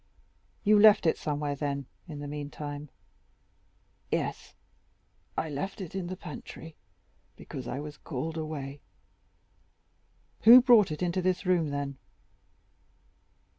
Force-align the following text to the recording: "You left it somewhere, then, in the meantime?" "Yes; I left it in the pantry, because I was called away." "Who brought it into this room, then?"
"You 0.63 0.79
left 0.79 1.05
it 1.05 1.15
somewhere, 1.15 1.53
then, 1.55 1.85
in 2.07 2.21
the 2.21 2.27
meantime?" 2.27 2.89
"Yes; 4.11 4.55
I 5.37 5.47
left 5.47 5.79
it 5.79 5.93
in 5.93 6.07
the 6.07 6.17
pantry, 6.17 6.75
because 7.35 7.67
I 7.67 7.79
was 7.79 7.97
called 7.99 8.35
away." 8.35 8.81
"Who 10.39 10.59
brought 10.59 10.89
it 10.91 11.03
into 11.03 11.21
this 11.21 11.45
room, 11.45 11.69
then?" 11.69 11.99